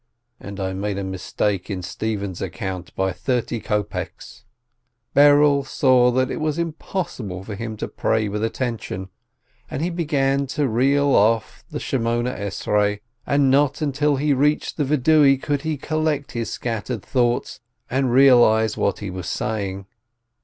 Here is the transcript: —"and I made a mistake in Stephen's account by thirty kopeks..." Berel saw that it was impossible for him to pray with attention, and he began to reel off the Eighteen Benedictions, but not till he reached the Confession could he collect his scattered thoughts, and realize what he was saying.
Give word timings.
—"and 0.39 0.59
I 0.59 0.73
made 0.73 0.97
a 0.97 1.03
mistake 1.03 1.69
in 1.69 1.83
Stephen's 1.83 2.41
account 2.41 2.91
by 2.95 3.11
thirty 3.11 3.59
kopeks..." 3.61 4.45
Berel 5.15 5.63
saw 5.63 6.09
that 6.09 6.31
it 6.31 6.39
was 6.41 6.57
impossible 6.57 7.43
for 7.43 7.53
him 7.53 7.77
to 7.77 7.87
pray 7.87 8.27
with 8.27 8.43
attention, 8.43 9.09
and 9.69 9.83
he 9.83 9.91
began 9.91 10.47
to 10.57 10.67
reel 10.67 11.13
off 11.13 11.63
the 11.69 11.77
Eighteen 11.77 12.03
Benedictions, 12.05 12.99
but 13.27 13.39
not 13.41 13.75
till 13.93 14.15
he 14.15 14.33
reached 14.33 14.77
the 14.77 14.85
Confession 14.85 15.37
could 15.37 15.61
he 15.61 15.77
collect 15.77 16.31
his 16.31 16.49
scattered 16.49 17.03
thoughts, 17.03 17.59
and 17.87 18.11
realize 18.11 18.75
what 18.75 18.97
he 19.01 19.11
was 19.11 19.29
saying. 19.29 19.85